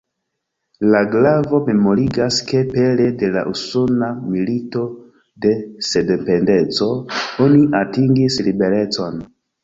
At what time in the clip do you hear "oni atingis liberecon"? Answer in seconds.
7.49-9.21